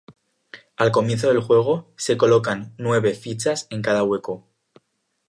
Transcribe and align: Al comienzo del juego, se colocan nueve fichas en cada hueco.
Al 0.77 0.91
comienzo 0.91 1.27
del 1.27 1.41
juego, 1.41 1.93
se 1.95 2.17
colocan 2.17 2.73
nueve 2.79 3.13
fichas 3.13 3.67
en 3.69 3.83
cada 3.83 4.01
hueco. 4.03 4.47